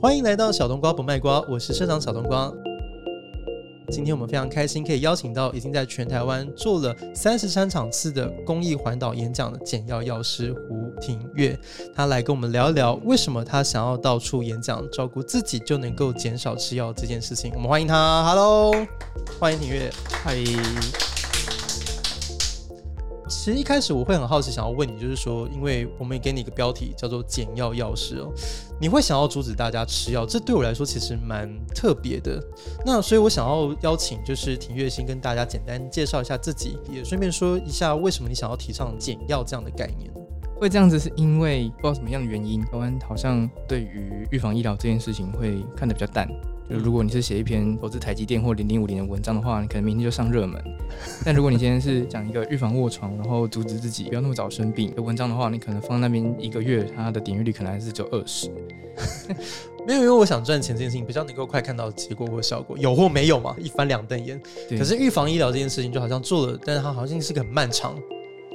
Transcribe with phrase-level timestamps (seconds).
[0.00, 2.52] 欢迎来到小冬瓜不卖瓜，我是社长小冬瓜。
[3.90, 11.58] 今天我们非常开心，可以邀请到已经在全台湾做了三十三场次的公益环岛演讲的简药药师胡廷月，
[11.92, 17.50] 他来跟我们聊一聊为什么他想要到处演讲，照顾自己就能够减少吃药这件事情。
[17.56, 18.72] 我们欢迎他，Hello，
[19.40, 19.90] 欢迎廷岳，
[20.22, 20.36] 嗨。
[23.28, 28.32] 其实一开始我会很好奇，想要问你，就是说，因为我们也给你一个标题叫做“减药药师”哦，
[28.80, 32.42] 你会想要阻止大家吃药，这对我来说其实蛮特别的。
[32.84, 40.10] 那所以，我想要邀请就是廷岳先跟大家简单介绍一下自己，也顺便说一下为什么你想要提倡减药这样的概念。
[40.56, 46.28] 会这样子是因为不知道什么样的原因，台湾好像对于预防医疗这件事情会看得比较淡。
[46.68, 50.62] 就如果你是写一篇投资台积电或零零五零的文章的话，你可能明天就上热门。
[51.24, 58.50] 但如果你今天是讲一个预防卧床，然后阻止自己不要那么早生病的文章的话，你可能放那边一个月，它的点阅率可能还是只有二十。
[59.86, 64.38] 没有，因为我想赚钱这件事情比较能够快看到结果或效果，有或没有嘛，一翻两瞪眼。
[64.70, 67.96] 可是预防医疗这件事情就好像做了，但是它好像是个很漫长。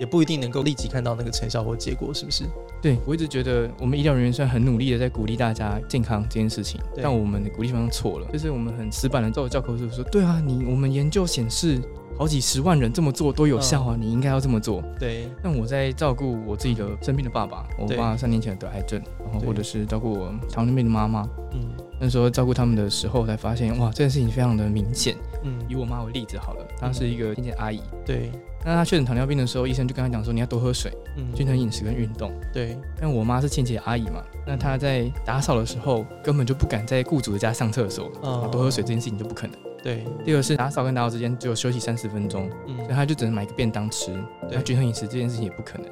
[0.03, 2.43] 也不一定能够立即看到那个成效或结果，是不是？
[2.81, 11.79] 对，我一直觉得我们医疗人员虽然很努力的在鼓励大家健康这件事情，但我们的鼓励方向错了，就是我们很死板的照教科书说，对啊，你我们研究显示
[12.17, 14.83] 好几十万人这么做都有效啊，嗯、你应该要这么做。
[14.99, 15.29] 对。
[15.41, 21.61] 那我在照顾我自己的生病的爸爸，我爸三年前得癌症，然后或者是照顾我糖尿病的妈妈，嗯，
[21.97, 25.15] 那时候照顾他们的时候才发现，哇，这件事情非常的明显。
[25.45, 28.29] 嗯，以我妈为例子好了，她是一个清洁阿姨，对。
[28.65, 32.31] 那他确诊糖尿病的时候，医生就跟他讲说，你要多喝水，嗯，均衡饮食跟运动。
[32.53, 32.77] 对。
[32.99, 39.55] 但我妈是清洁阿姨嘛，那她在打扫的时候根本就不敢在雇主的家上厕所，哦，多喝水这件事情就不可能。
[39.83, 40.05] 对。
[40.23, 44.11] 第二是打扫跟打扫之间只有休息三十分钟，嗯，所以他就只能买个便当吃。
[44.47, 44.51] 对。
[44.53, 45.87] 那均衡饮食这件事情也不可能。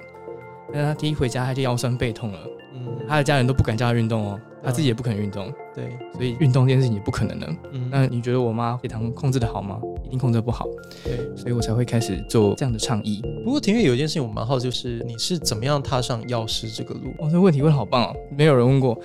[0.73, 2.39] 那他第一回家他就腰酸背痛了，
[2.73, 5.52] 嗯，他的家人都不敢叫他运动哦，他自己也不肯运动。
[5.73, 5.89] 对。
[6.13, 7.47] 所以运动这件事情也不可能的。
[7.72, 7.89] 嗯。
[7.91, 9.80] 那你觉得我妈血糖控制的好吗？
[10.05, 10.66] 一定控制不好，
[11.05, 13.22] 对，所以我才会开始做这样的倡议。
[13.45, 17.12] 不过，廷岳有一件事情我蛮好奇，就是你是怎么样踏上药师这个路？
[17.19, 19.00] 哦，这个问题问好棒哦，没有人问过。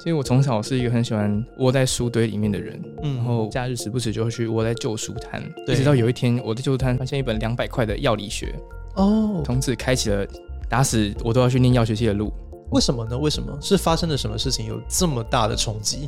[0.00, 8.54] 其实我从小是一个很喜欢窝在书堆里面的人，嗯，然后假日时不时就会去窝在旧书摊，对，一直到有一天我的旧书摊发现一本两百块的药理学，
[8.94, 10.24] 哦，从此开启了
[10.68, 12.32] 打死我都要去念药学系的路。
[12.70, 13.16] 为什么呢？
[13.16, 13.56] 为什么？
[13.62, 16.06] 是发生了什么事情有这么大的冲击？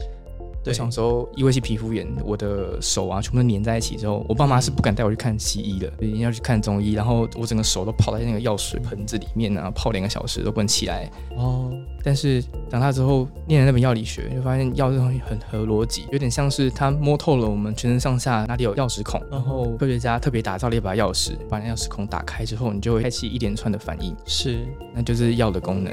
[0.63, 6.93] 对，小时候因为是皮肤炎，我的手啊全部都粘在一起之后，我爸妈是不敢带我去看西医的，一定要去看中医。
[6.93, 11.11] 然后我整个手都泡在那个药水盆子里面啊，泡两个小时都不能起来。
[11.37, 11.73] 哦。
[12.03, 24.17] 但是长大之后念了那本药理学，就发现药这东西很合逻辑，有点像是他摸透了我们全身上下哪里有钥匙孔，然后科学家特别打造了一把钥匙，把那钥匙孔打开之后，你就会开启一连串的反应。
[24.25, 25.93] 是，那就是药的功能。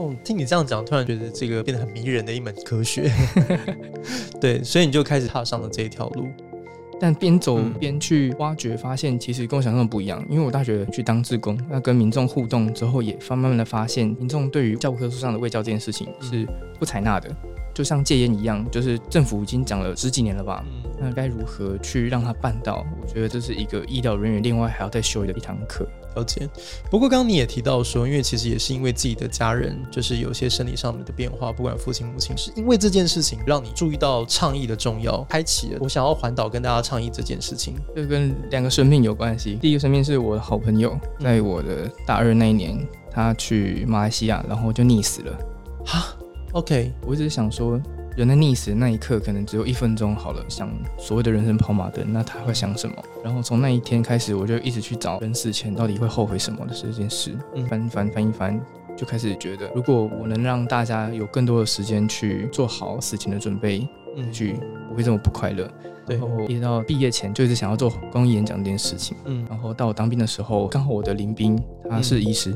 [0.00, 3.12] 哦，听你这样讲，突然觉得这个变得很迷人的一门科学。
[4.40, 6.26] 对，所以你就开始踏上了这一条路。
[6.98, 10.24] 但边走边去挖掘，发现其实跟我想象的不一样。
[10.30, 16.46] 因为我大学去当志工，那跟民众互动之后，也慢慢的发现，民众对于教科书上的卫教这件事情是
[16.78, 17.30] 不采纳的。
[17.72, 20.64] 就像戒烟一样，就是政府已经讲了十几年了吧？
[20.98, 22.84] 那该如何去让它办到？
[23.00, 25.86] 我觉得这是一个医疗人员另外还要再修的一堂课。
[26.16, 26.48] 了解。
[26.90, 37.76] 不过刚刚你也提到说，因为其实也是因为自己的家人就是有些生理上面的变化，不管父亲母亲，是因为这件事情让你注意到倡议的重要，开启了我想要环岛跟大家倡议这件事情。
[37.94, 39.54] 这跟两个生命有关系。
[39.62, 42.76] 第一个生命是我的好朋友，在我的大二那一年，
[43.08, 45.38] 他去马来西亚，然后就溺死了。
[45.86, 46.06] 哈
[46.52, 47.80] ，OK，我一直想说。
[48.16, 50.44] 人在溺死的那一刻，可能只有一分钟好了。
[50.48, 50.68] 想
[50.98, 52.96] 所谓的人生跑马灯，那他会想什么？
[53.24, 57.32] 然后从那一天开始，我就一直去找人死前到底会后悔什么的这件事。
[57.54, 58.60] 嗯，翻翻翻一翻，
[58.96, 65.70] 就开始觉得，如果我能让大家有更多的时间去做好死前的准备，嗯，去不会这么不快乐。
[66.04, 69.16] 对，然后一直到毕业前就一直想要做公益演讲这件事情。
[69.24, 71.56] 嗯，然后到我当兵的时候，刚好我的临兵
[71.88, 72.54] 他是医师。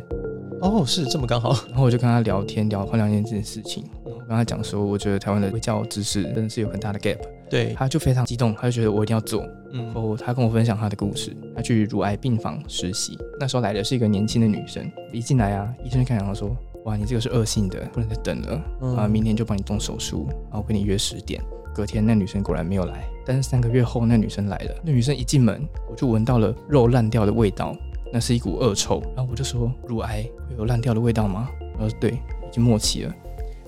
[0.65, 3.85] 嗯哦，是这么刚好，然后我就跟他聊天，聊换两件这件事情。
[4.03, 7.19] 我跟他讲说，我觉得台湾的卫教知识真的是有很大的 gap。
[7.51, 9.47] 对，他就非常激动，他就觉得我一定要做。
[9.73, 16.57] 嗯，然后他跟我分享他的故事，他去乳癌病房实习，那时候来的是一个年轻的女生，一进来啊，医生就看然后说，
[16.87, 21.43] 哇，你这个是恶性的，不能再等了，嗯、啊，明天就帮你动手术，然后跟你约十点。
[21.75, 25.61] 隔天那女生果然没有来，但是三个月后那女生来了，那女生一进门，
[25.91, 27.77] 我就闻到了肉烂掉的味道。
[28.15, 33.13] 那是一股恶臭，然后我就说：“乳癌会有烂掉的味道吗？”他说：“对，已经末期了。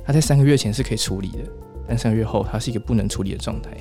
[0.04, 1.38] 他在三个月前是可以处理的，
[1.88, 3.72] 但三个月后他是一个不能处理的状态。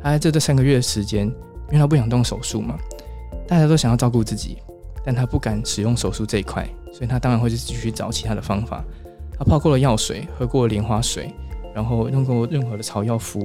[0.00, 2.78] 他在这这三个月的时间，因为他不想动手术嘛，
[3.48, 4.58] 大家都想要照顾自己，
[5.04, 8.84] 但他不敢使用手术这一块，所以他当然会去继续找其他的方法。
[9.36, 11.34] 他泡过了药水，喝过了莲花水，
[11.74, 13.40] 然后用过任何的草药敷，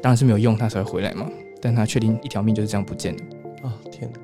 [0.00, 1.28] 当然是没有用，他才会回来嘛。
[1.60, 3.22] 但他确定一条命就是这样不见了。
[3.64, 4.20] 啊、哦、天哪，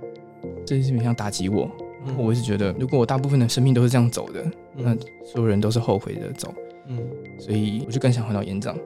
[0.67, 1.71] 这件事情像打击我。
[2.07, 4.45] 嗯、我是觉得，如果我大部分的生命都是这样走的，
[4.77, 4.95] 嗯、那
[5.25, 6.53] 所有人都是后悔的走。
[6.87, 6.99] 嗯，
[7.39, 8.77] 所以我就更想回到演讲。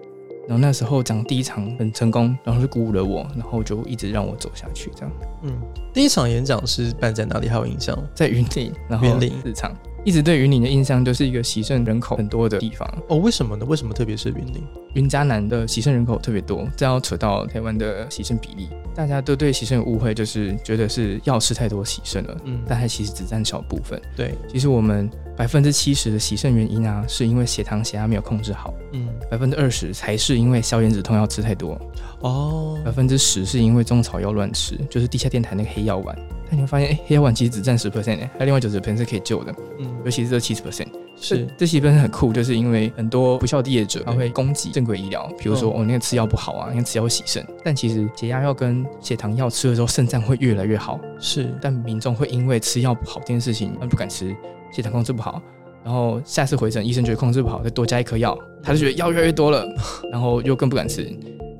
[0.46, 4.90] 然后那时候讲第一场很成功，然后就鼓舞了我，然后就一直让我走下去。
[4.94, 5.52] 这样，嗯，
[5.92, 7.48] 第一场演讲是办在哪里？
[7.48, 7.98] 还有印象？
[8.14, 9.76] 在云林，然后云林市场。
[10.08, 13.18] 一直对云林的印象就是一个洗肾人口很多的地方哦。
[13.18, 13.66] 为什么呢？
[13.66, 14.64] 为什么特别是云林？
[14.94, 18.70] 云嘉南的洗肾人口特别多，这要扯到台湾的洗肾比例。
[18.94, 22.34] 大家都对洗肾有误会，就是觉得是药吃太多洗肾了。
[22.44, 24.00] 嗯，但它其实只占小部分。
[24.16, 28.72] 对，其实我们百分之七十的洗肾原因啊，是因为血糖血压没有控制好。
[28.94, 31.78] 嗯，百分之二十才是因为消炎止痛药吃太多。
[32.20, 36.18] 哦，百分之十是因为中草药乱吃，就是地下电台那个黑药丸。
[36.50, 40.86] 但你会发现，哎、欸，黑药丸其实只占十 percent 哎，还有另外九十 percent 是可以救的，嗯，尤其是这七十 percent，
[41.16, 41.46] 是。
[41.58, 54.34] 这七十 percent 很酷，就是因为很多不孝的业者他会攻击正规医疗，比如说、嗯、哦那个吃药不好啊，那个吃药会洗肾，但其实血压药跟血糖药吃了之后，肾脏会越来越好，是，但民众会因为吃药不好这件事情，他们不敢吃，
[54.72, 55.42] 血糖控制不好，
[55.84, 59.66] 然后下次回诊医生觉得控制不好，再多加一颗药，他就觉得药越来越多了，
[60.10, 61.02] 然后又更不敢吃，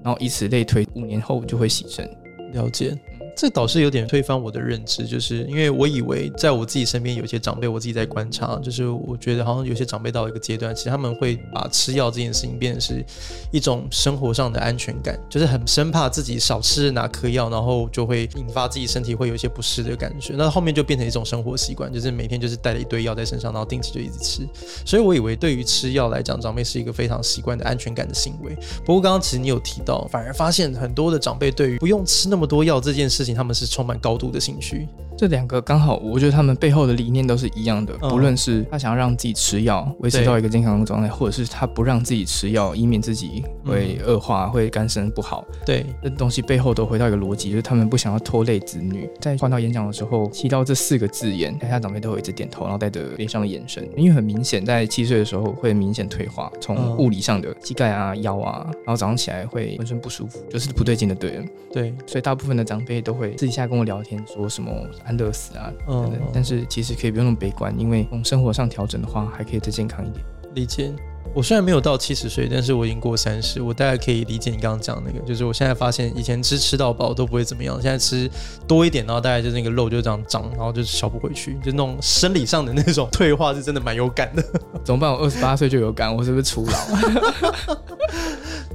[0.02, 2.08] 然后以此类推，五年后就会洗肾，
[2.52, 2.96] 了解。
[3.38, 13.04] 这倒是有点推翻我的认知，就是因为我以为在我自己身边有些长辈，我自己在观察，就是我觉得好像有些长辈到一个阶段，其实他们会把吃药这件事情变成是
[13.52, 20.34] 一种生活上的安全感，就是很生怕自己少吃哪颗药，然后就会引发自己身体会有一些不适的感觉。
[20.36, 24.42] 那后面就变成一种生活习惯，就是每天就是带了一堆药在身上，然后定期就一直吃。
[24.84, 28.52] 所以我以为对于吃药来讲，长辈是一个非常习惯的安全感的行为。
[28.84, 34.88] 不过刚刚其实你有提到，反而发现很多的长辈对于不用吃那么多药这件事，他们是充满高度的兴趣。
[35.18, 37.92] 这两个刚好，我觉得他们背后的理念都是一样的。
[38.08, 45.44] 不论是他想要让自己吃药，维持到一个健康的状态，或者是他不让自己吃药，以免自己会恶化，会肝肾不好。
[45.66, 49.10] 对，这东西背后都回到一个逻辑，就是他们不想要拖累子女。
[49.20, 61.44] 在换到演讲的时候提到这四个字眼，台下长辈都会一直点头，然后带着悲伤的眼神，因为很明显，在七岁的时候会明显退化，从物理上的膝盖啊、腰啊，然后早上起来会浑身不舒服，就是不对劲的，对。
[61.70, 64.72] 对，所以大部分的长辈都会私底下跟我聊天，说什么
[65.08, 65.72] 安乐死啊。
[65.88, 70.24] 嗯，但是其实可以不用那么悲观，因为从生活上调整的话，还可以再健康一点。
[70.54, 70.92] 理解。
[71.34, 78.28] 我虽然没有到七十岁，但是我已经过三十，我大概可以理解你刚刚讲的那个，就是我现在发现以前吃吃到饱都不会怎么样，现在吃
[78.66, 84.42] 多一点，然后大概就是那个肉就这样长，然后就消不回去，就那种生理上的那种退化是真的蛮有感的。
[84.82, 85.12] 怎么办？
[85.12, 87.76] 我二十八岁就有感，我是不是初老？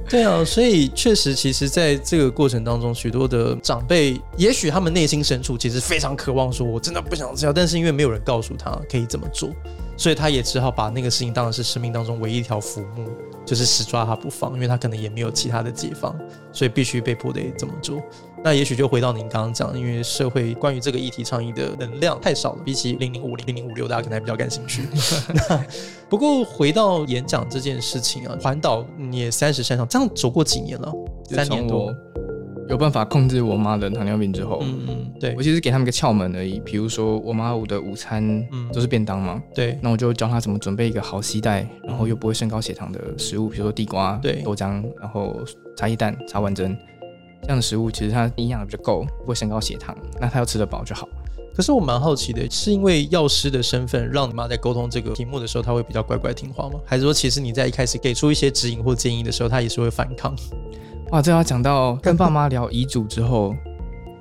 [0.08, 9.50] 对啊，所以确实，其实在这个过程当中，许多的长辈，也许他们内心深处其实非常渴望说，我真的不想吃药，但是因为没有人告诉他可以怎么做，
[9.96, 13.08] 所以他也只好把那个事情当成是生命当中唯一一条浮木，
[13.44, 16.14] 就是死抓他不放，因为他可能也没有其他的解放，
[16.52, 18.02] 所以必须被迫得这么做。
[18.42, 24.86] 那也许就回到您刚刚讲，因为社会关于这个议题倡议的能量太少了，比起零零五零零零五六，大家可能还比较感兴趣。
[25.32, 25.64] 那
[26.10, 30.92] 不过回到演讲这件事情啊，环岛你也三十三场，这样走过几年了？
[31.30, 31.94] 三年多。
[32.68, 36.58] 有办法控制我妈的糖尿病之后，嗯嗯，对，我其实给他们一个窍门而已。
[36.60, 45.36] 比如说我妈我的午餐都是便当嘛，对，那我就教她怎么准备一个好携带，然后又不会升高血糖的食物，比如说地瓜、对，豆浆，然后
[45.76, 46.76] 茶叶蛋、茶碗蒸。
[47.42, 51.06] 这样的食物其实它营养比较够，不会升高血糖，那她要吃得饱就好。
[51.54, 56.80] 可是我蛮好奇的，是因为药师的身份，让你妈在沟通这个题目的时候，她会比较乖乖听话吗？
[56.86, 60.34] 还是说，其实你在一开始给出一些指引或建议的时候，她也是会反抗？
[61.14, 63.54] 哇，这要讲到跟爸妈聊遗嘱之后，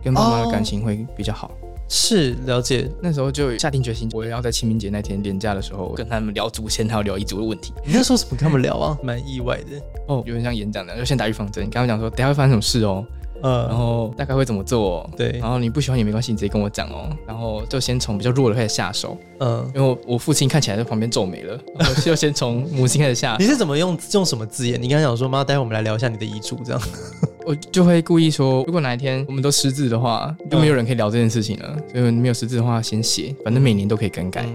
[0.04, 1.48] 跟爸妈的感情会比较好。
[1.48, 1.52] 哦
[1.90, 7.74] 是了解，那时候就下定决心，我也要在清明节那天连假的时候跟他们聊祖先，还有聊遗嘱的问题。
[7.86, 8.98] 你那时候怎么跟他们聊啊？
[9.04, 13.04] 蛮意外的哦，有点像演讲的，就先打预防针，跟他们讲说等下会发生什么事哦。
[13.44, 15.08] 嗯，然后大概会怎么做？
[15.18, 17.10] 对，然后你不喜欢也没关系，你直接跟我讲哦。
[17.28, 19.18] 然后就先从比较弱的开始下手。
[19.40, 23.38] 嗯，因为我我父亲看起来在旁边皱眉了，我 就先从母亲开始下手。
[23.40, 24.82] 你是怎么用用什么字眼？
[24.82, 26.82] 你刚才讲说妈，待会我们来聊一下你的遗嘱，这样。
[27.46, 31.78] 我就会故意说，如果哪一天我们都失智的话，就没有人可以聊这件事情了。
[31.92, 34.46] 所以没有失智的话，先写，反正每年都可以更改，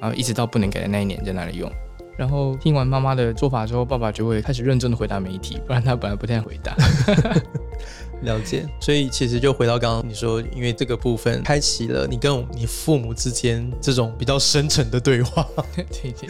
[0.00, 1.70] 然后一直到不能改的那一年在那里用。
[2.16, 6.74] 然后听完妈妈的做法之后，爸爸就会开始认真的回答每一题，不然他本来不太回答。
[8.22, 16.28] 了解，所以其实就回到刚刚你说，因为这个部分开启了你跟你父母之间这种比较深沉的对话， 对对对，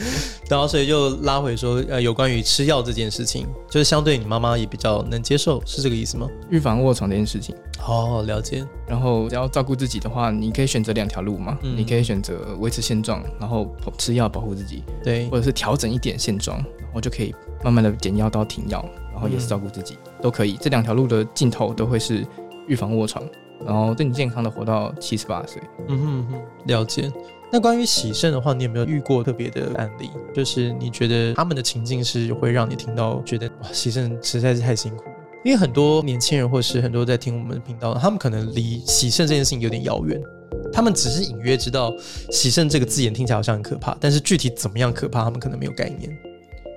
[0.49, 6.28] 然后所以就拉回说，呃，有关于吃药这件事情，就是相对你妈妈也比较能接受，是这个意思吗？
[6.50, 7.54] 预防卧床这件事情，
[7.87, 8.64] 哦，了解。
[8.87, 18.85] 然后要照顾自己的话，你可以选择两条路嘛，嗯、你可以选择维持现状，然后吃药保护自己，对，或者是调整一点现状，然后就可以慢慢的减药到停药。
[19.18, 20.56] 然后也是照顾自己，嗯、都可以。
[20.60, 22.25] 这两条路的尽头都会是
[22.68, 23.25] 预防卧床，
[23.66, 25.60] 然后对你健康的活到七十八岁。
[25.88, 27.10] 嗯哼哼，了解。
[27.50, 30.08] 那关于洗肾的话，你有没有遇过特别的案例？
[30.32, 35.10] 就是你觉得他们的情境是会让你听到觉得哇，洗肾实在是太辛苦了。
[35.44, 40.22] 因为很多年轻人或是很多在听我们的频道，他们可能离洗肾这件事情有点遥远，
[40.72, 41.92] 他们只是隐约知道
[42.30, 46.16] 洗肾这个字眼听起来好像很可怕，但是具体怎么样可怕，他们可能没有概念。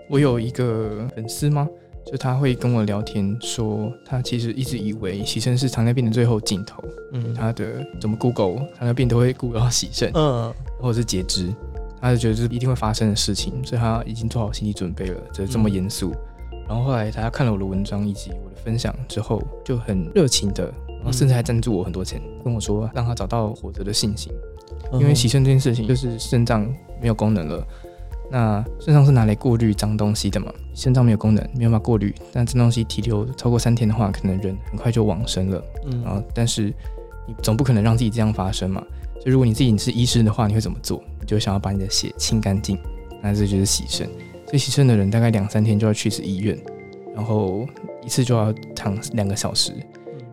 [0.09, 1.67] 我有一个粉丝吗？
[2.05, 6.83] 就他会跟我聊天说，他其实一直以为洗肾是糖尿病的最后尽头。
[7.13, 11.53] 嗯，他的怎么 Google 糖尿病都会 Google 到洗肾，嗯，或者是截肢，
[12.01, 16.11] 他就觉得这是一定会发生的事情，所以他已经做好心理准备了，这这么严肃。
[16.51, 24.31] 嗯、然后后来他看了我的文章以及我的分享之后，就很热情的，然后甚至还赞助我很多钱，跟我说让他找到活着的信心，
[24.93, 26.65] 因为洗肾这件事情就是肾脏
[26.99, 27.67] 没有功能了。
[28.31, 30.51] 那肾脏是拿来过滤脏东西的嘛？
[30.73, 32.13] 肾脏没有功能，没有办法过滤。
[32.31, 35.63] 但这东西停留超过三天的话，可能人很快就往生了。
[35.85, 36.73] 嗯，然后但是
[37.27, 38.83] 你总不可能让自己这样发生嘛？
[39.15, 41.03] 所以如果你自己是医生的话，你会怎么做？
[41.19, 42.77] 你就想要把你的血清干净，
[43.21, 44.07] 那这就是洗肾。
[44.45, 46.57] 所以洗肾的人大概两三天就要去一次医院，
[47.15, 47.67] 然后
[48.03, 49.73] 一次就要躺两个小时。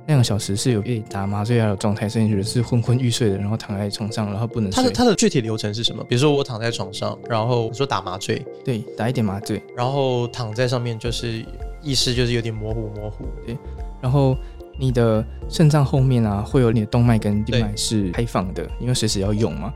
[0.08, 4.82] 两个小时是有被打麻醉药的状态，所以你觉得是昏昏欲睡的，然后躺在床上，然后不能睡。
[4.82, 6.02] 它的它的具体流程是什么？
[6.04, 11.44] 比如说我躺在床上，然后说打麻醉，对，打一点麻醉，然后躺在上面就是
[11.82, 13.54] 意识就是有点模糊模糊，对。
[14.00, 14.34] 然后
[14.78, 19.70] 你的肾脏后面啊，会有你的动脉跟静脉是开放的，因为随时要用嘛。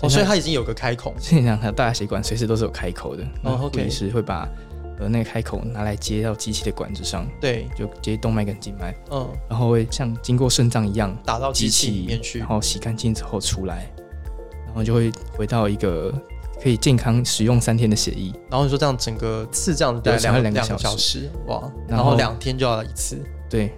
[0.00, 3.24] 哦，所以它已经有个开孔，这样它的大血管随时都是有开口的。
[3.42, 4.48] 然后随时会把。
[4.98, 13.90] 呃，那个开口拿来接到机器的管子上，对，就接动脉跟静脉，嗯，然后会像经过肾脏一样打到机器里面去，然后洗干净之后出来，
[14.66, 16.12] 然后就会回到一个
[16.62, 18.32] 可以健康使用三天的血液。
[18.50, 23.20] 然后你说这样整个次这样子大概两两个小时，哇，然后两天就要一次，
[23.50, 23.72] 对，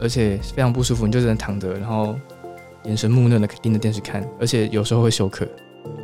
[0.00, 2.14] 而且非常不舒服，你就只能躺着，然后
[2.84, 5.46] 眼神木讷的盯着电视看，而且有时候会休克。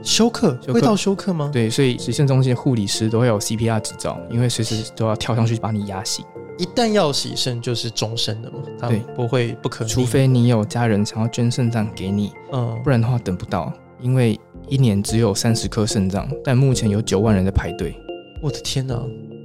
[0.02, 1.50] 休克会到休克吗？
[1.52, 6.24] 对，所以洗肾中心的护理师都会有 CPR 执照，因为随时都要跳上去把你压醒。
[6.58, 8.58] 一旦要洗肾，就是终身的嘛？
[8.88, 9.84] 对，不会不可。
[9.84, 17.94] 除非你有家人想要捐肾脏给你，嗯，不然的话等不到，因为一年只有三十颗肾脏，但目前有九万人在排队。
[18.42, 18.94] 我的天哪！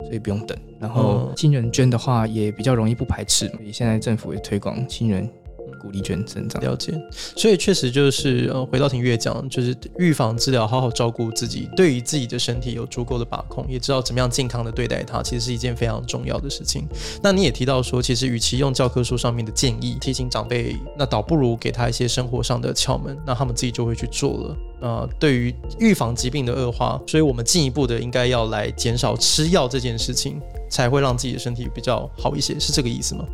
[0.05, 0.57] 所以不用等。
[0.79, 5.29] 然后亲人捐的话也比较容易不排斥，所以现在政府也推广亲人。
[5.81, 6.93] 鼓励捐肾脏，了解，
[7.35, 16.87] 所以确实就是呃，回到庭月讲，就是预防治疗，好好照顾自己，对于自己的身体有足够的把控，也知道怎么样健康的对待它，其实是一件非常重要的事情。
[17.23, 24.57] 那你也提到说，其实与其用教科书上面的建议提醒长辈，那倒不如给他一些生活上的窍门，那他们自己就会去做了。
[24.81, 33.25] 呃，对于预防疾病的恶化，所以我们进一步的应该要来减少吃药这件事情，才会让自己的身体比较好一些，是这个意思吗？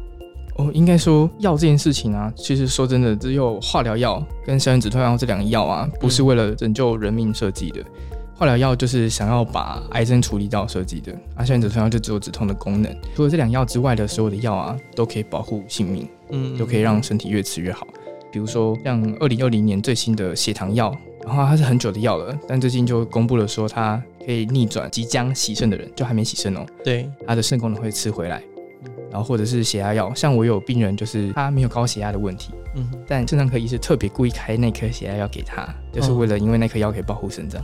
[0.57, 7.79] 哦，应该说药这件事情啊，其实说真的，只有化疗药跟消炎止痛药这两个药啊，不是为了拯救人命设计的。
[7.81, 7.85] 嗯、
[8.35, 12.91] 化疗药就是想要把癌症处理掉设计的，而消炎止痛药就只有止痛的功能。
[13.15, 17.85] 除了这两药之外的所有的药啊，都可以保护性命，嗯，都可以让身体越吃越好。
[18.31, 20.91] 比如说像二零二零年最新的血糖药，
[21.23, 28.41] 然后它是很久的药了，但最近就公布了说它可以逆转即将洗肾的人，就还没洗肾哦，对，它的肾功能会吃回来。
[29.11, 37.63] 然后或者是血压药，像我有病人就是他没有高血压的问题，嗯，但肾脏科医师特别故意开那颗血压药给他，就是为了因为那颗药可以保护肾脏。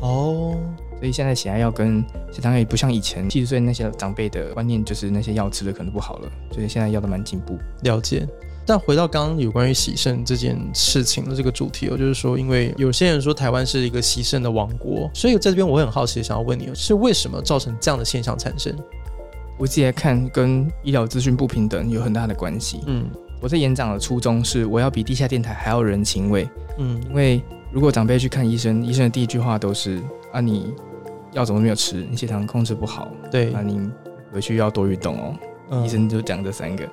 [0.00, 0.58] 哦，
[0.98, 7.56] 所以现在血压药跟血糖也不像以前七十岁那些长辈的观念，就是那些药吃的可能不好了，所以现在药都蛮进步。
[7.82, 8.26] 了解。
[8.64, 18.72] 但回到刚刚有关于洗肾这件事情的这个主题，哦，就是说，因为有些人说台湾是一个洗肾的王国，所以在这边我很好奇，想要问你，是为什么造成这样的现象产生？
[19.58, 22.80] 我自己来看，跟医疗资讯不平等有很大的关系。
[22.86, 23.06] 嗯，
[23.40, 26.48] 我在演讲的初衷是，我要比地下电台还要人情味。
[26.78, 27.40] 嗯，因为
[27.70, 30.00] 如果长辈去看医生，医生的第一句话都是：
[30.32, 30.74] 啊，你
[31.32, 32.04] 药怎么没有吃？
[32.10, 33.08] 你血糖控制不好。
[33.30, 33.88] 对，啊，你
[34.32, 35.34] 回去要多运动哦。
[35.70, 36.88] 嗯，医生就讲这三个。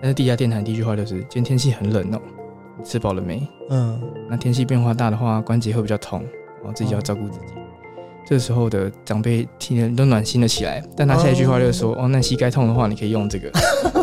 [0.00, 2.20] 但是地下电台第一句话就是：今天天气很冷哦，
[2.78, 3.46] 你吃饱了没？
[3.70, 6.22] 嗯，那天气变化大的话，关节会比较痛，
[6.58, 7.46] 然后自己要照顾自己。
[8.32, 13.52] 这时候的长辈听了都暖心了起来，但他下一句话就是说：“哦，哦，那膝盖痛的话，你可以用这个。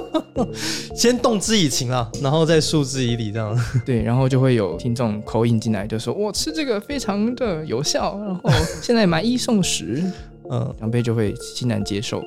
[0.93, 3.59] ”先动之以情啊，然后再诉之以理，这样。
[3.83, 8.51] 对，然后就会有听众口音进来，就说我吃这个非常的有效，然后
[8.83, 10.03] 现在买一送十，
[10.51, 12.23] 嗯，长辈就会欣然接受。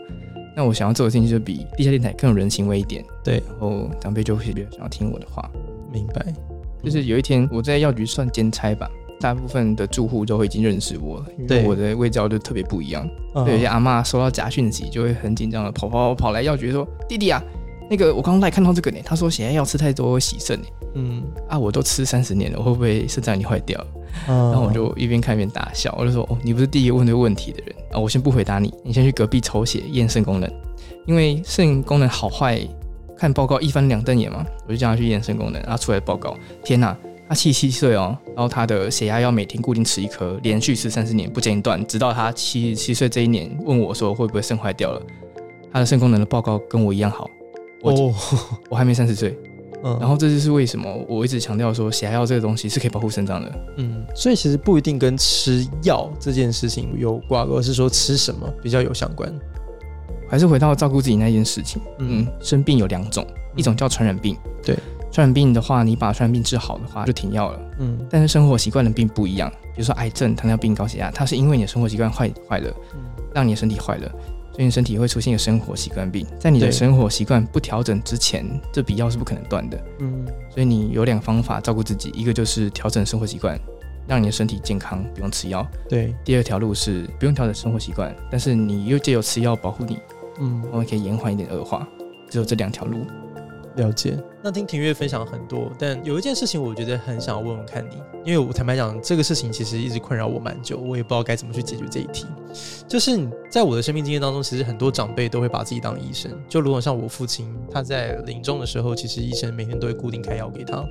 [0.56, 5.49] 那我想要做的事情就比地下电台更有人情味一点，对，然后长辈就会比较想要听我的话。
[5.92, 6.35] 明白。
[6.82, 8.90] 就是有一天我在药局算兼差吧。
[9.22, 13.08] 大部分的住户都会已经认识我了，因为我的味道就特别不一样。
[13.44, 17.40] 对，有些阿嬷收到假讯息，就会很紧张的跑跑跑来药局说：“弟弟啊，
[17.88, 23.86] 那个我刚刚来看到这个呢，他说血压药吃太多会洗肾呢。”嗯，啊，我都吃三十年了，我会不会肾脏已经坏掉了？
[24.26, 30.50] 然后我就一边看一边大笑，我就说：“哦，你不是第一个问这个问题的人啊，我先不回答你，你先去隔壁抽血验肾功能，
[31.06, 32.60] 因为肾功能好坏
[33.16, 36.94] 看报告一翻两瞪眼嘛。”我就叫他去验肾功能，然后出来报告，天哪！
[37.32, 45.00] 他七十七岁哦，然后他的血压要每天固定吃一颗，连续吃三十年不间断，直到他七十七岁这一年问我说会不会肾坏掉了。
[45.72, 47.30] 他的肾功能的报告跟我一样好，
[47.80, 48.14] 我、哦、
[48.68, 49.34] 我还没三十岁，
[49.82, 59.32] 嗯，然后这就是为什么我一直强调说血压药这个东西是可以保护肾脏的，嗯，所以其实不一定跟吃药这件事情有挂钩，而是说吃什么比较有相关。
[60.28, 64.76] 还是回到照顾自己那件事情，嗯，生病有两种，一种叫传染病，对。
[65.12, 67.61] 传染病的话，你把传染病治好的话，就停药了。
[67.81, 72.75] 嗯，但是生活习惯的病不一样，比如说癌症、糖尿病、高血压，它是因为你的生活习惯坏坏了，
[73.35, 74.11] 让你的身体坏了，
[74.52, 76.26] 所以你身体会出现一个生活习惯病。
[76.40, 79.78] 在你的生活习惯不调整之前，这笔药是不可能断的。
[80.00, 83.61] 嗯，所以你有两个方法照顾自己，一个就是调整生活习惯，
[84.09, 85.66] 让你的身体健康，不用吃药。
[85.90, 89.99] 对，第二条路是不用调整生活习惯，但是你又借由吃药保护你，
[90.40, 91.87] 嗯，我们可以延缓一点恶化。
[92.31, 93.04] 只有这两条路。
[93.76, 102.26] 了解，那听庭越分享很多，但有一件事情我觉得很想要问问看你，因为我坦白讲，这个事情其实一直困扰我蛮久，我也不知道该怎么去解决这一题。
[102.88, 103.18] 就是
[103.50, 110.85] 在我的生命经验当中，其实很多长辈都会把自己当医生，就如果像我父亲，他在临终的时候，其实医生每天都会固定开药给他，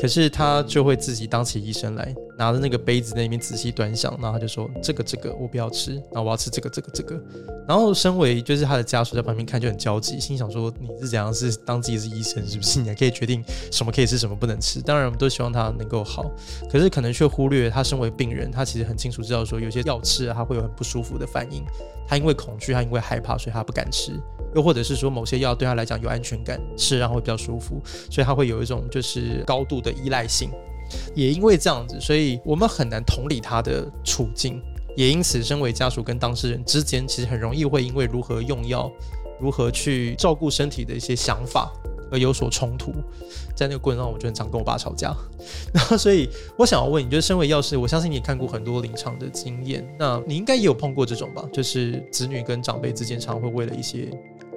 [0.00, 7.20] 可是他就会自己当起医生来，拿着那个杯子在那边仔细端详，然后他就说这个这个我不要吃，然后我要吃这个这个这个，
[7.68, 12.80] 然后身为就是他的家属在旁边看就很焦急，心想说你是怎样是当自己是医生是不是？
[12.80, 14.80] 你还可以决定什么可以吃什么不能吃？
[14.80, 16.30] 当然我们都希望他能够好，
[16.72, 21.64] 可是可能却忽略他身为病人，他其实很清楚知道说有些药吃了他会有很不舒舒服的反应，
[22.08, 24.12] 他因为恐惧，他因为害怕，所以他不敢吃，
[24.56, 27.80] 又或者是说某些药对他来讲有安全感，吃然后会比较舒服，
[28.10, 30.50] 所以他会有一种就是高度的依赖性。
[31.14, 34.60] 也因为这样子，所以我们很难同理他的处境，
[34.96, 38.90] 也因此，身为家属跟当事人之间，其实很容易会因为如何用药、
[39.40, 41.72] 如何去照顾身体的一些想法
[42.10, 42.92] 而有所冲突。
[43.54, 45.14] 在那个过程中，我就很常跟我爸吵架。
[45.72, 51.44] 然后，所以我想要问你，就是身为药师，我相信你也看过很多临床的经验，那你应该也有碰过这种吧？
[51.52, 54.10] 就是子女跟长辈之间常会为了一些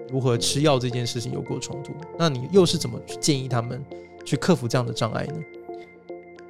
[0.10, 3.84] 如何吃药这件事情有过冲突，那你又是怎么去建议他们
[4.24, 5.36] 去克服这样的障碍呢？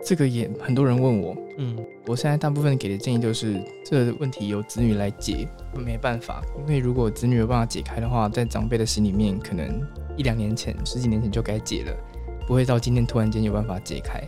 [0.05, 9.81] 这个也很多人问我，嗯，我现在大部分给的建议就是这个问题由子女来解，没办法，因为如果子女有办法解开的话，在长辈的心里面，可能
[10.17, 11.95] 一两年前、十几年前就该解了，
[12.45, 14.21] 不会到今天突然间有办法解开。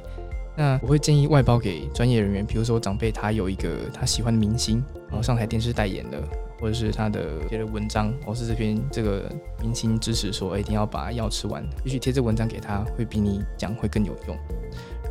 [0.58, 6.24] 那我会建议外包给专业人员，比如说长辈他有一个他喜欢的明星，然后上台电视代言的，
[6.62, 9.30] 或者是他的写的文章，或是这边这个
[9.62, 14.38] 明星支持说，一定要把药吃完，也许贴这文章给他，会比你讲会更有用。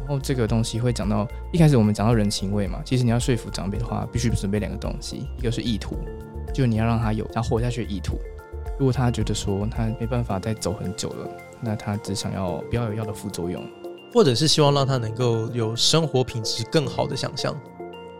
[0.06, 5.96] 然后这个东西会讲到一开始我们讲到人情味嘛，其实你要说服长辈的话，必须准备两个东西，一个是意图，
[6.52, 8.18] 就你要让他有想活下去的意图。
[8.78, 11.28] 如果他觉得说他没办法再走很久了，
[11.60, 13.64] 那他只想要不要有药的副作用，
[14.12, 17.58] 或者是希望让他能够有生活品质更好的想象，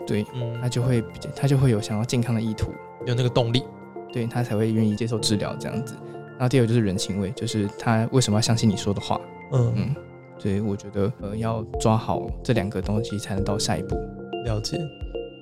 [0.07, 2.73] 对，嗯，他就会比较他就会有想要健康的意图，
[3.05, 3.63] 有那个动力，
[4.11, 5.95] 对，他才会愿意接受治疗这样子。
[6.31, 9.21] 然后第二个就是人情味，就是他为什么要相信你说的话，
[9.53, 9.95] 嗯嗯。
[10.39, 13.97] 所以我觉得，呃，要抓好这两个东西，才能到下一步。
[14.45, 14.77] 了解，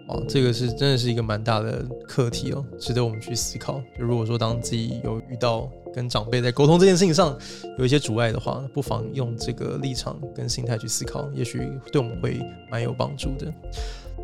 [0.07, 3.83] 哦，这个是真的是一个蛮大的课题哦，值得我们去思考。
[3.99, 7.37] 就如果说当自己有遇到跟长辈在沟通这件事情上
[7.79, 13.53] 有一些阻碍的话，不妨用这个立场跟心态去思考，也许对我们会蛮有帮助的。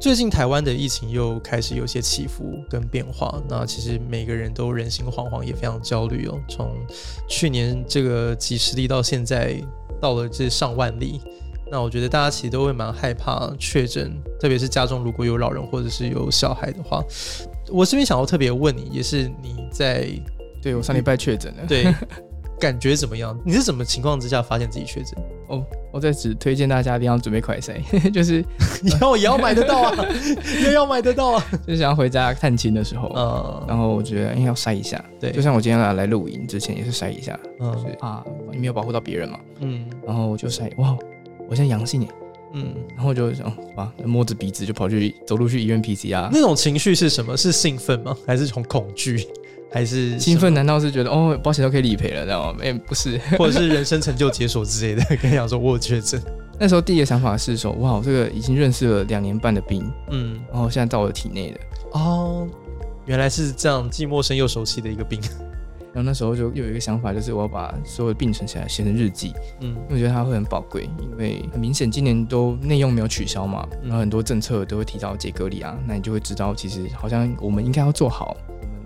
[0.00, 6.38] 最近台湾的疫情又开始有些起伏跟变化，那其实每个人都人心惶惶，也非常焦虑哦。
[6.48, 6.72] 从
[7.28, 9.60] 去年这个几十例到现在。
[10.00, 11.20] 到了这上万例，
[11.70, 17.02] 那我觉得大家其实都会蛮害怕确诊，特别是家中如果有老人或者是有小孩的话。
[17.70, 20.08] 我这边想要特别问你，也是你在
[20.62, 21.84] 对我上礼拜确诊了，对，
[22.58, 23.38] 感觉怎么样？
[23.44, 25.14] 你是什么情况之下发现自己确诊？
[25.48, 27.80] 哦，我在此推荐大家一定要准备快筛，
[28.12, 28.44] 就是
[28.82, 30.06] 以后也要买得到啊，
[30.62, 31.44] 也要买得到啊。
[31.66, 35.02] 就是想要回家探亲的时候，嗯，然后我觉得应该要筛一下。
[35.18, 40.96] 对，就像我今天来来录影之前也是筛一下，嗯，就是啊，你没有保护到别人嘛，嗯，然后我就筛，哇，
[41.48, 42.08] 我现在阳性耶。
[42.54, 46.30] 嗯，然后就想哇，摸着鼻子就跑去走路去医院 PCR。
[46.32, 47.36] 那种情绪是什么？
[47.36, 48.16] 是兴奋吗？
[48.26, 49.26] 还是从恐惧？
[49.70, 50.52] 还是兴奋？
[50.54, 52.58] 难道是觉得哦，保险都可以理赔了，知道吗？
[52.62, 55.04] 哎，不是，或者是 人生成就解锁之类的。
[55.20, 56.20] 跟你讲说，我有确诊。
[56.58, 61.58] 那时候第一个想法是说，哇，这个已经认识了两年半的病，嗯，然后现在到我的体内了。
[61.92, 62.48] 哦，
[63.06, 65.20] 原来是这样，既陌生又熟悉的一个病。
[65.94, 78.36] 然后那时候就又有一个想法，就是我要把所有的病存起来写成日记，嗯，因为我觉得它会很宝贵，因为很明显今年都内用没有取消嘛，然后很多政策都会提到解隔离啊，那你就会知道，其实好像我们应该要做好，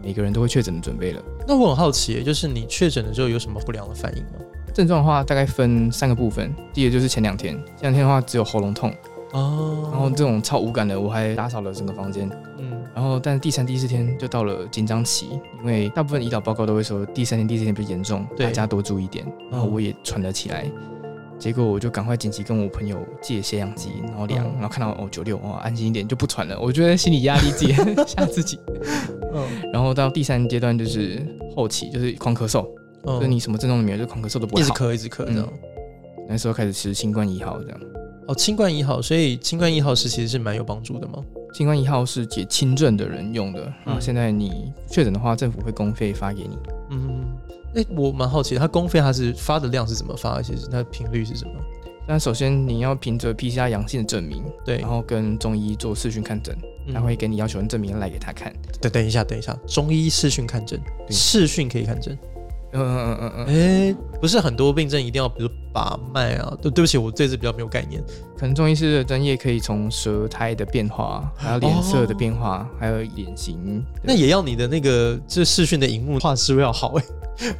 [0.03, 1.23] 每个人都会确诊的准备了。
[1.47, 4.31] 那我很好奇，就是你确诊了之后有什么不良的反应吗？
[4.75, 8.93] 症状的话大概分三个部分，第一个就是前两天，前两天的话只有喉咙痛。
[9.33, 12.29] 哦，然后这种超无感的，我还打扫了整个房间。
[12.59, 19.25] 嗯，然后但是第三、第四天就到了紧张期，因为大部分胰岛报告都会说第三天、第四天比较严重，大家多注意一点。
[19.51, 20.71] 然后我也喘了起来，
[21.39, 26.61] 结果我就赶快紧急跟我朋友借血氧机，然后量，然后看到哦九六，哦安心一点就不喘了。
[26.61, 27.73] 我觉得心理压力自己
[28.07, 28.59] 吓自己。
[29.73, 31.21] 嗯，然后到第三阶段就是
[31.57, 32.67] 后期，就是狂咳嗽，
[33.05, 35.49] 就是你什么症状都没有，就狂咳嗽都不会好，一直咳一直咳这样。
[36.29, 37.81] 那时候开始吃新冠一号这样。
[38.29, 41.19] 哦，新冠一号，所以新冠一号是其实是蛮有帮助的吗？
[41.55, 46.57] 新冠一号是解轻症的人用的，然后现在你确诊的话，政府会公费发给你。
[46.91, 47.25] 嗯，
[47.75, 50.43] 哎，我蛮好奇，他公费他是发的量是怎么发的？
[50.43, 51.53] 其实它的频率是什么？
[52.07, 56.57] 那首先你要凭着 PCR 阳性的证明，对，然后跟中医做视讯看诊，
[56.93, 58.53] 他会给你要求证明来给他看。
[58.81, 62.19] 等等一下，等一下，中医视讯看诊，视讯可以看诊。
[62.75, 66.57] 嗯嗯嗯嗯，哎，不是很多病症一定要，比如把脉啊。
[66.61, 68.03] 对，对不起，我这次比较没有概念。
[68.37, 73.85] 可能中医师的专业可以从舌苔的变化，还有脸色的变化，哦、还有脸型。
[74.03, 77.05] 那也要你的那个这视讯的荧幕画质要好哎，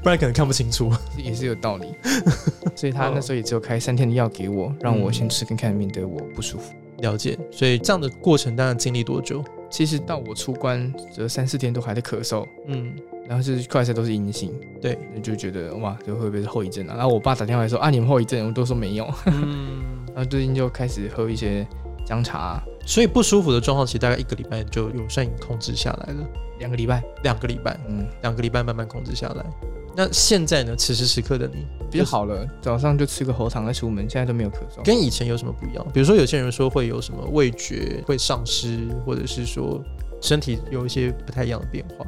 [0.03, 0.91] 不然可能看不清楚。
[1.17, 1.89] 也是有道理。
[2.83, 6.75] 所以他那时候也只有开三天的药给我，让我先吃看看，免得我不舒服。
[6.99, 7.39] 了解。
[7.49, 9.41] 所以这样的过程大概经历多久？
[9.71, 12.45] 其实到我出关这三四天都还在咳嗽。
[12.67, 12.93] 嗯。
[13.29, 16.95] 然后是快筛都是阴性，对，就觉得哇，这会不会是后遗症啊？
[16.97, 19.09] 然后我爸打电话来说啊，你们后遗症，我都说没有。
[19.27, 19.81] 嗯，
[20.13, 21.65] 然后最近就开始喝一些
[22.05, 26.29] 姜茶，所以不舒服的状况其实大概一个礼拜就有算控制下来了。
[26.59, 29.47] 两个礼拜，两个礼拜，嗯，两个礼拜慢慢控制下来。
[29.95, 30.75] 那现在呢？
[30.75, 34.83] 此时此刻的你比较好了，早上就吃个喉糖再出门，现在都没有咳嗽。
[34.85, 35.87] 跟以前有什么不一样？
[35.93, 39.83] 比如说有些人说会有什么味觉会丧失，或者是说
[40.21, 42.07] 身体有一些不太一样的变化。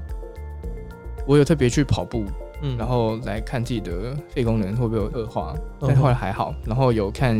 [1.27, 2.25] 我有特别去跑步，
[2.63, 6.55] 嗯，然后来看自己的肺功能会不会有恶化，但后来还好。
[6.65, 7.37] 然后有看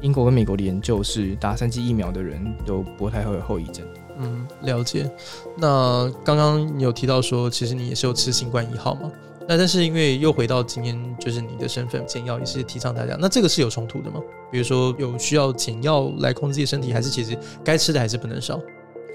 [0.00, 3.84] 英国跟美国的研究，是打三剂疫苗的人都不太会有后遗症。
[4.20, 5.10] 嗯，了解。
[5.56, 9.10] 那刚刚你有提到说，其实你也是有吃新冠一号吗？
[9.48, 14.20] 那但是因为又回到今天，就是你的身份减药也是提倡大家，那这个是有冲突的吗？
[14.52, 18.56] 比如说有需要减药来控制自己身体，还是其实该吃的还是不能少？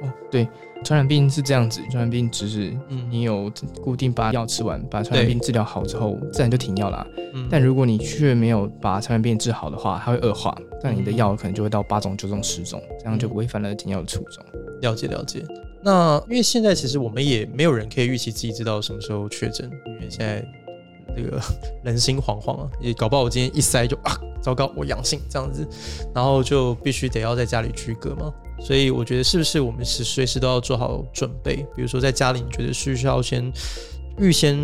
[0.02, 0.48] 哦，对。
[0.84, 2.78] 传染病是这样子，传染病只是
[3.10, 3.50] 你有
[3.82, 7.08] 固定把药吃完，把传染病治疗好之后，自然就停药了。
[7.34, 14.44] 嗯，但如果你却没有把传染病治好的话，它会恶化，那你的药可能就会到八种、九种、十种，这样就违反了停药的初衷。
[14.82, 15.42] 了解了解。
[15.84, 20.46] 那因为现在其实我们也没有人可以预期自己知道什么时候确诊，因为现在
[21.16, 21.42] 这个
[21.84, 25.68] 人心惶惶啊，也搞不好我今天一塞就啊，糟糕，我阳性这样子，
[26.16, 28.34] 然后就必须得要在家里居隔嘛。
[28.62, 31.58] 所以我觉得是不是我们是随时都要做好准备？
[31.76, 33.52] 比如说在家里，你觉得需要先
[34.20, 34.58] 预先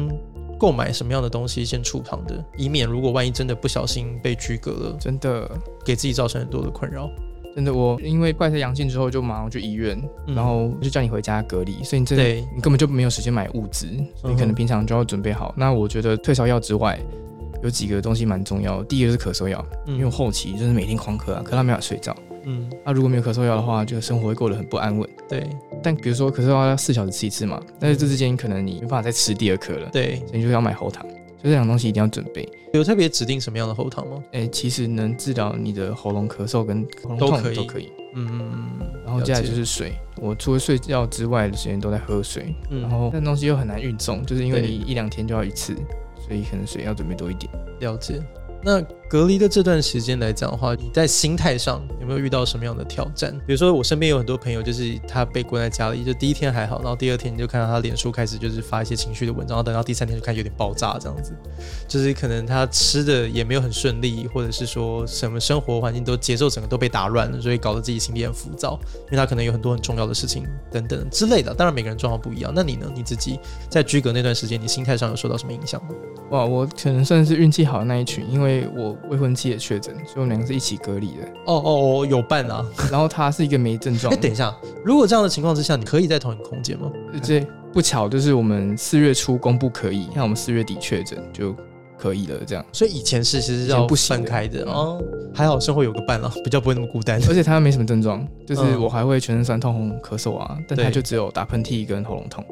[0.57, 5.49] 购买什么样的东西先储藏的，以免如果万一真的不小心被居隔了，真的
[5.83, 7.09] 给自己造成很多的困扰。
[7.55, 13.87] 真的，我因为快筛阳性之后就马上去医院，嗯、然后就叫你回家隔离，所以你这对你根本就没有时间买物资，
[14.23, 15.49] 你可能平常就要准备好。
[15.49, 16.99] 嗯、那我觉得退烧药之外，
[17.61, 18.83] 有几个东西蛮重要。
[18.83, 22.15] 第一个是咳嗽药，嗯、因为后期就是每天狂咳啊，咳到没法睡觉。
[22.45, 25.07] 嗯，那、啊、如果没有咳嗽药的话，就生活会过得很不安稳。
[25.27, 25.45] 对，
[25.83, 29.89] 但比如说咳嗽药要四小时吃一次嘛，但是这之间可能你没办法再吃第二颗了。
[29.91, 31.05] 对，所以你就要买喉糖，
[31.41, 32.47] 所以这两东西一定要准备。
[32.73, 34.23] 有特别指定什么样的喉糖吗？
[34.33, 37.55] 哎、欸，其实能治疗你的喉咙咳嗽跟喉咙痛都可以。
[37.55, 37.91] 都可以。
[38.15, 38.87] 嗯嗯嗯。
[39.05, 42.53] 然后接下来就是水，我除了睡觉之外的时间都在喝水。
[42.69, 42.81] 嗯。
[42.81, 45.73] 然后那东西又很难运送，就是因为你一两天就要一次，
[46.27, 47.51] 所以可能水要准备多一点。
[47.79, 48.21] 了解。
[48.61, 53.35] 那隔离的这段时间来讲的话，你在心态上有没有遇到什么样的挑战？
[53.39, 61.33] 比如说，我身边有很多朋友，就是他被关在家里，就第一天还好，然后第二天你就看到他脸书开始就是发一些情绪的文章，然后等到第三天就开始有点爆炸这样子，
[61.87, 71.51] 就是可能他吃的也没有很顺利，或者是说什么生活环境都节奏整个都被打乱了，所以搞得自己心里很浮躁，因为他可能有很多很重要的事情等等之类的。
[71.51, 72.85] 当然每个人状况不一样，那你呢？
[72.95, 75.89] 你自己在居隔那段时间，你心态上有受到什么影响吗？
[76.29, 81.23] 哇，我可能算是运气好的那一群，因为我未婚妻也确诊，所以我们两个是一起隔离的。
[81.45, 82.65] 哦哦哦，有伴啊。
[82.91, 84.13] 然后他是一个没症状。
[84.13, 86.91] 哎，等一下，如果这样的情况之下，你可以在同一个空间吗？
[87.21, 91.55] 这不巧就是我们四月初公布可以，像我们四月底确诊就
[91.97, 92.65] 可以了，这样。
[92.71, 95.01] 所以以前是其实是要分开的哦。
[95.33, 97.21] 还好生活有个伴了， 比较不会那么孤单。
[97.29, 102.43] 而且他没什么症状，就是我还会全身酸痛、咳嗽啊，但他就只有打喷嚏跟喉咙痛，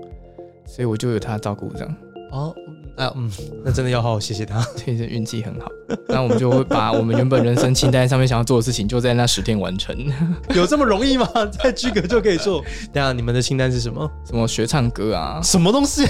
[0.66, 1.96] 所以我就有他照顾这样。
[2.32, 2.56] 哦。
[2.96, 3.30] 啊，嗯，
[3.64, 5.68] 那真的要好好谢谢他， 对，这运气很好。
[6.08, 9.96] 那我们就会把我们原本人生清单上面想要做的事情，就在那十天完成。
[10.56, 11.30] 有这么容易吗？
[11.64, 12.64] 在居格就可以做？
[12.92, 14.10] 对啊你们的清单是什么？
[14.26, 15.40] 什么学唱歌啊？
[15.44, 16.08] 什么东西？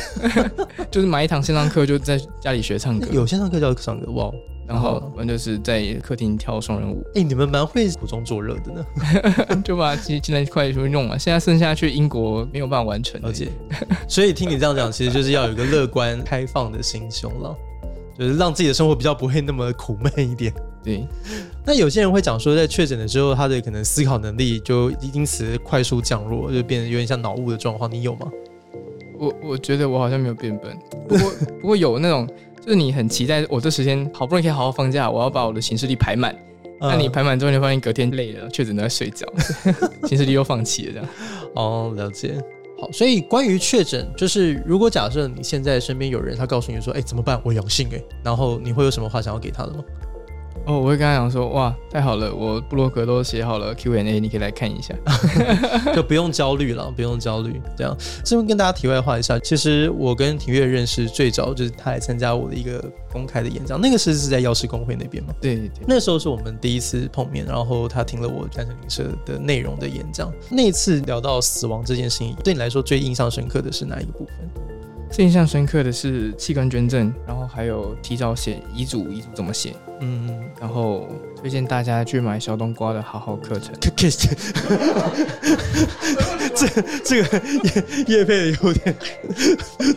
[0.89, 3.07] 就是买一堂线上课，就在家里学唱歌。
[3.11, 4.31] 有线上课叫唱歌，哇！
[4.67, 7.01] 然后我们就是在客厅跳双人舞。
[7.15, 11.17] 哎、欸，你们蛮会苦中作乐的呢， 就把现在快速弄了。
[11.17, 13.47] 现在剩下去英国没有办法完成，了解，
[14.09, 17.55] 所以听你这样讲，其实就是要有一个乐观开放的心胸了，
[18.19, 20.53] 就是让自己的生活比较不会那么苦闷一点。
[20.83, 21.07] 对。
[21.65, 27.89] 那有些人会讲说，在确诊的时候，他的可能思考能力就因此快速降落，就变得有点像脑雾的状况。
[27.89, 28.29] 你有吗？
[29.17, 30.77] 我我觉得我好像没有变笨，
[31.07, 32.27] 不过 不过有那种。
[32.67, 36.37] 就是你很期待，我这时间好不容易可以好好放假，我要把我的行事历排满。
[36.81, 39.25] 那、嗯、你排满之后，你发现隔天累了，确诊都在睡觉，
[40.05, 41.07] 行事历又放弃了，这样。
[41.55, 42.35] 哦，了解。
[42.77, 47.39] 好，所以关于确诊，就是如果假设你现在身边有人，他告诉你说，哎、欸，怎么办？
[47.41, 49.81] 我阳性哎，然后你会有什么话想要给他的吗？
[50.65, 54.93] 哦，我会跟他讲说，哇，太好了，我布洛格都写好了 Q&A，你可以来看一下，
[55.95, 57.61] 就不用焦虑了，不用焦虑。
[57.77, 65.33] 这样，这边跟大家题外话一下，其实我跟廷岳认识最早就是他来参加我的一个公开的演讲，那个是是在药师公会那边嘛？
[65.39, 74.66] 对对对，那时候是我们第一次碰面，然后他听了我战神旅社的内容的演讲，那一次聊到死亡这件事情，对你来说最印象深刻的是哪一个部分？
[75.09, 79.73] 最印象深刻的是器官捐赠，然后还有提早写遗嘱，遗嘱怎么写？
[80.01, 81.07] 嗯，然后
[81.41, 83.73] 推荐大家去买小冬瓜的好好课程。
[86.55, 86.67] 这
[87.03, 88.95] 这个业业配有点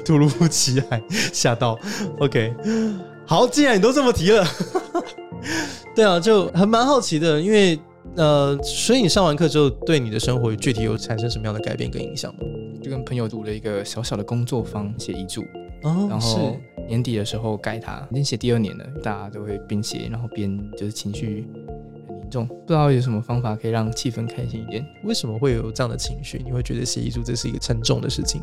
[0.05, 1.79] 突如其来，吓到。
[2.19, 2.55] OK，
[3.27, 4.47] 好，既然你都这么提了，
[5.95, 7.79] 对啊，就还蛮好奇的，因为。
[8.17, 12.41] 呃，所以你上完课之后，对你的生活具体有产生什么样的改变跟影响吗？
[12.91, 15.43] 就跟朋友读了一个小小的工作坊，写遗嘱，
[15.83, 16.57] 哦，然后
[16.89, 21.47] 年底的时候盖它，已经写第二年了，大家都会边写，然后边就是情绪
[22.09, 24.85] 很凝重，不知道有什么方法可以让气氛开心一点？
[25.05, 26.43] 为什么会有这样的情绪？
[26.45, 28.43] 你会觉得写遗嘱这是一个沉重的事情？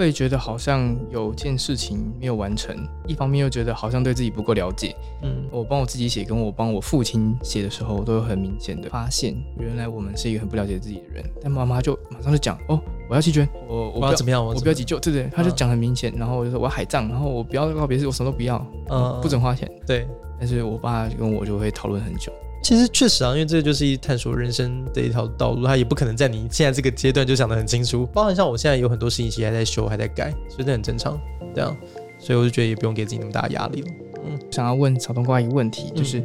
[0.00, 2.74] 会觉得好像有件事情没有完成，
[3.06, 4.96] 一方面又觉得好像对自己不够了解。
[5.22, 11.22] 嗯，我帮我自己写，跟我帮我父亲写的时候，都有很明显的发现，原来我们是一个很不了解自己的人。
[11.42, 14.42] 但妈妈就马上就讲：“哦，我要弃捐，我我要怎么样？
[14.42, 19.70] 我不要急救，对不对？”他就讲很明显，然后我就说我要海葬，然后我不要告别式，我什么都不要，嗯，不准花钱。
[19.86, 20.08] 对，
[20.38, 22.32] 但是我爸跟我就会讨论很久。
[22.62, 28.06] 其实确实啊，因为这个就是一探索人生的一条道路，他也不可能在你现在这个阶段就想得很清楚。
[28.12, 31.18] 包含像我现在有很多事情其实还在修，还在改，所以这很正常。
[31.54, 31.76] 这样，
[32.18, 33.88] 所以我就觉得也不用给自己那么大压力了。
[34.26, 36.18] 嗯，想要问小冬瓜一个问题，就是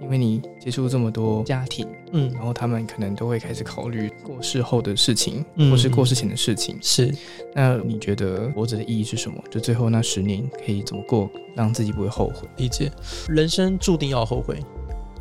[0.00, 6.78] 因为你接触这么多家庭，嗯，然后他们可能都会开始考虑过世后的事情，或是过世前的事情。
[6.80, 7.12] 是，
[7.54, 9.36] 那你觉得活着的意义是什么？
[9.50, 12.48] 就最后那十年可以怎么过，让自己不会后悔？
[12.56, 12.90] 理解，
[13.28, 14.56] 人生注定要后悔。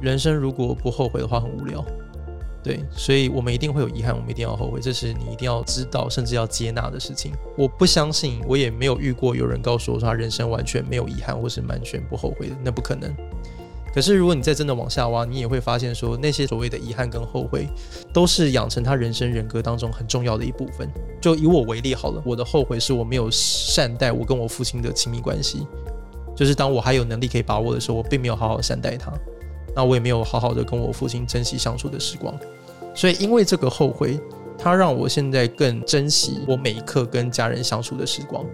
[0.02, 1.84] 人生如果不后悔的话，很无聊。
[2.62, 7.32] 对，所以我们一定会有遗憾，我们一定要后悔，这是你一定要知道，甚至要接纳的事情。
[7.58, 13.16] 我不相信，我也没有遇过有人告诉我说他人生完全没有遗憾，或是完全不后悔的，那不可能。
[13.96, 17.66] 可是如果你再真的往下挖，你也会发现说，那些所谓的遗憾跟后悔，
[18.14, 20.88] 都是养成他人生人格当中很重要的一部分。
[21.22, 25.66] 就以我为例好了，我的后悔是我没有善待我跟我父亲的亲密关系，
[26.36, 29.12] 就是当我还有能力可以把握的时候，我并没有好好善待他。
[29.80, 32.38] 那我也没有好好的跟我父亲珍惜相处的时光，
[32.94, 34.20] 所以因为这个后悔，
[34.58, 38.46] 他让我现在更珍惜我每一刻跟家人相处的时光。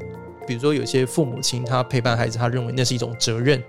[0.46, 3.60] 比如说，有些父母亲他陪伴孩子，他认为那是一种责任，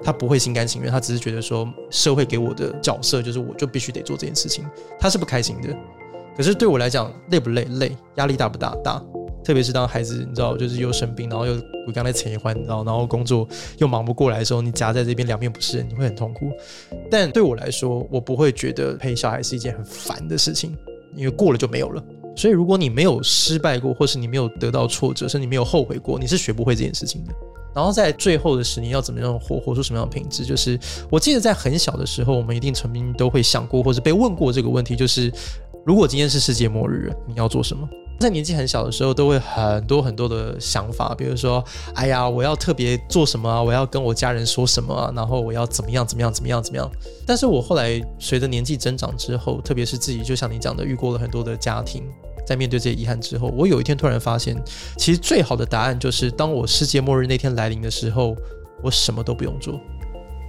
[0.00, 4.64] 他不会心甘情愿，他只是觉得说社会给我的角色就是我就必须得做这件事情，
[4.96, 5.76] 他是不开心的。
[6.36, 7.64] 可是对我来讲，累不累？
[7.64, 7.96] 累。
[8.14, 8.76] 压力大不大？
[8.84, 9.02] 大。
[9.44, 11.54] 特别是当孩子你知道就是又生病，然后又
[11.86, 13.46] 我刚才前一环，然后，然后工作
[13.78, 16.50] 又忙不过来的时候，你夹在这边两面不是人，你会很痛苦。
[17.10, 20.76] 但对我来说，我不会觉得陪小孩是一件很烦的事情，
[21.16, 22.02] 因为过了就没有了。
[22.34, 27.32] 所以如果你没有失败过，或是你没有得到挫折，甚至你没有后悔过，你是学不会这件事情的。
[27.74, 30.44] 然后在最后的十年要怎么样活，活出什么样的品质？
[30.44, 30.78] 就是
[31.10, 35.32] 我记得在很小的时候，我们一定曾经都会想过，或者被问过这个问题，就是
[35.84, 37.88] 如果今天是世界末日，你要做什么？
[38.22, 41.62] 在年纪很小的时候，都会很多很多的想法，比如说，
[41.94, 43.62] 哎呀，我要特别做什么啊？
[43.62, 45.12] 我要跟我家人说什么啊？
[45.14, 46.90] 然后我要怎么样怎么样怎么样怎么样？
[47.26, 52.04] 但是我后来随着年纪增长之后，特别是自己就像你讲的，遇过了很多的家庭。
[52.44, 54.60] 在面对这些遗憾之后，我有一天突然发现，
[54.98, 58.34] 其实最好的答案就是，当我世界末日那天来临的时候，
[58.82, 59.78] 我什么都不用做，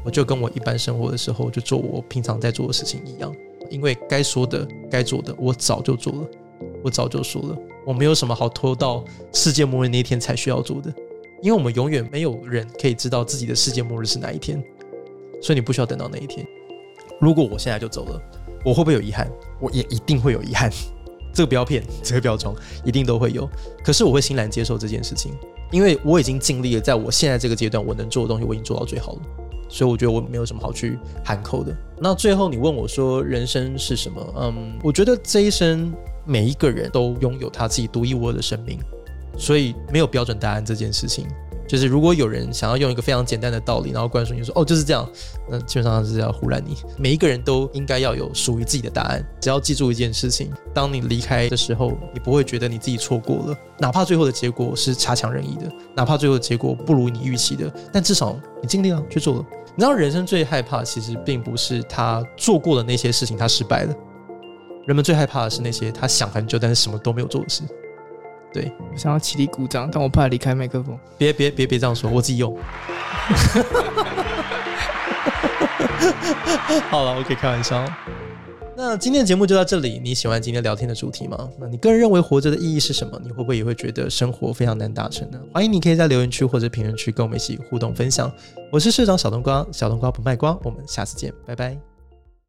[0.03, 3.31] 我就跟我一般生活的时候就做我平常在做的事情一样，
[3.69, 6.27] 因为该说的、该做的，我早就做了，
[6.83, 10.93] 我早就说了，我没有什么好拖到世界末日那一天才需要做的，
[11.41, 14.61] 因为我们永远没有人可以知道自己的世界末日是哪一天，
[15.41, 16.45] 所以你不需要等到那一天。
[17.21, 18.21] 如果我现在就走了，
[18.65, 19.31] 我会不会有遗憾？
[19.61, 20.69] 我也一定会有遗憾。
[21.33, 22.53] 这个不要骗，这个不要装，
[22.85, 23.49] 一定都会有。
[23.83, 25.31] 可是我会欣然接受这件事情，
[25.71, 29.21] 因为我已经尽力了，在我现在这个阶段，我能做的东西，我已经做到最好了。
[29.67, 31.75] 所以我觉得我没有什么好去喊扣的。
[31.99, 34.33] 那最后你问我说，人生是什么？
[34.37, 35.91] 嗯，我觉得这一生
[36.25, 38.79] 每一个人都拥有他自己独一无二的生命，
[39.37, 41.27] 所以没有标准答案这件事情。
[41.65, 45.09] 就是如果有人想要用一个非常简单的道理，然后灌输你说哦，就是这样，
[45.49, 46.75] 那基本上是要唬烂你。
[46.97, 49.25] 每一个人都应该要有属于自己的答案。
[49.39, 59.45] 只要记住一件事情，当你离开的时候，你不会觉得你自己错过了，哪怕最后的结果是差强人意的，哪怕最后的结果不如你预期的，但至少你尽力了，去做了。
[59.75, 63.95] 你知道人生最害怕，其实并不是他做过的那些事情他失败了，
[64.85, 67.63] 人们最害怕的是那些他想很久但是什么都没有做的事。
[68.53, 70.95] 对，我想要起立鼓掌，但我怕离开麦克风。
[71.17, 72.55] 别别别别这样说，我自己用。
[76.89, 77.83] 好了，我可以开玩笑。
[78.75, 79.99] 那今天的节目就到这里。
[80.03, 81.49] 你喜欢今天聊天的主题吗？
[81.59, 83.19] 那你个人认为活着的意义是什么？
[83.23, 85.39] 你会不会也会觉得生活非常难达成呢？
[85.53, 88.31] 欢迎你可以在留言区或者评论区跟我们一起互动分享。
[88.71, 90.57] 我是社长小冬瓜，小冬瓜不卖瓜。
[90.63, 91.92] 我们下次见，拜拜。